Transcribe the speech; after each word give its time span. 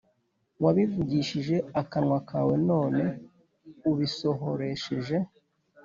Wabivugishije 0.63 1.55
akanwa 1.81 2.19
kawe 2.29 2.55
none 2.69 3.03
ubisohoresheje 3.91 5.17